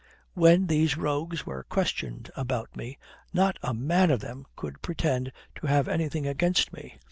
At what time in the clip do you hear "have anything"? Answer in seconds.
5.67-6.25